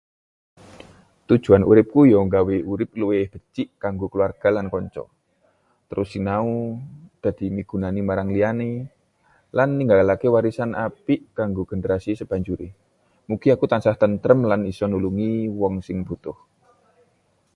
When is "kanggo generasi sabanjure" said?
11.37-12.67